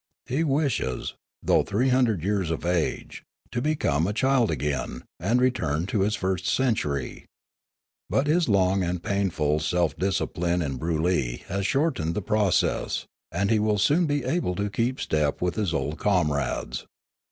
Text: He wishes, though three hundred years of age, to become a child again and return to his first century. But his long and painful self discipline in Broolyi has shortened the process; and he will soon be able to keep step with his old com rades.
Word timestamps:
He 0.25 0.43
wishes, 0.43 1.13
though 1.43 1.61
three 1.61 1.89
hundred 1.89 2.23
years 2.23 2.49
of 2.49 2.65
age, 2.65 3.23
to 3.51 3.61
become 3.61 4.07
a 4.07 4.13
child 4.13 4.49
again 4.49 5.03
and 5.19 5.39
return 5.39 5.85
to 5.85 5.99
his 5.99 6.15
first 6.15 6.47
century. 6.47 7.27
But 8.09 8.25
his 8.25 8.49
long 8.49 8.81
and 8.81 9.03
painful 9.03 9.59
self 9.59 9.95
discipline 9.95 10.63
in 10.63 10.79
Broolyi 10.79 11.43
has 11.49 11.67
shortened 11.67 12.15
the 12.15 12.21
process; 12.23 13.05
and 13.31 13.51
he 13.51 13.59
will 13.59 13.77
soon 13.77 14.07
be 14.07 14.23
able 14.23 14.55
to 14.55 14.71
keep 14.71 14.99
step 14.99 15.39
with 15.39 15.53
his 15.53 15.71
old 15.71 15.99
com 15.99 16.31
rades. 16.33 16.87